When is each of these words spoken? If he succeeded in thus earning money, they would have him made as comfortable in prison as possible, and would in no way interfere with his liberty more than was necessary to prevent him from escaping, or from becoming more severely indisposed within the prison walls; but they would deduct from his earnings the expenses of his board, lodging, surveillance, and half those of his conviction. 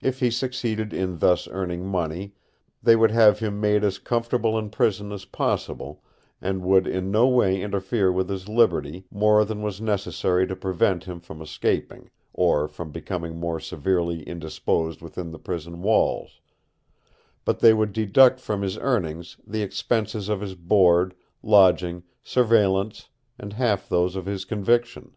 If 0.00 0.18
he 0.18 0.32
succeeded 0.32 0.92
in 0.92 1.18
thus 1.18 1.46
earning 1.46 1.86
money, 1.86 2.34
they 2.82 2.96
would 2.96 3.12
have 3.12 3.38
him 3.38 3.60
made 3.60 3.84
as 3.84 4.00
comfortable 4.00 4.58
in 4.58 4.68
prison 4.68 5.12
as 5.12 5.26
possible, 5.26 6.02
and 6.42 6.60
would 6.64 6.88
in 6.88 7.12
no 7.12 7.28
way 7.28 7.62
interfere 7.62 8.10
with 8.10 8.28
his 8.28 8.48
liberty 8.48 9.06
more 9.12 9.44
than 9.44 9.62
was 9.62 9.80
necessary 9.80 10.44
to 10.48 10.56
prevent 10.56 11.04
him 11.04 11.20
from 11.20 11.40
escaping, 11.40 12.10
or 12.32 12.66
from 12.66 12.90
becoming 12.90 13.38
more 13.38 13.60
severely 13.60 14.24
indisposed 14.24 15.00
within 15.00 15.30
the 15.30 15.38
prison 15.38 15.82
walls; 15.82 16.40
but 17.44 17.60
they 17.60 17.72
would 17.72 17.92
deduct 17.92 18.40
from 18.40 18.60
his 18.62 18.76
earnings 18.78 19.36
the 19.46 19.62
expenses 19.62 20.28
of 20.28 20.40
his 20.40 20.56
board, 20.56 21.14
lodging, 21.44 22.02
surveillance, 22.24 23.08
and 23.38 23.52
half 23.52 23.88
those 23.88 24.16
of 24.16 24.26
his 24.26 24.44
conviction. 24.44 25.14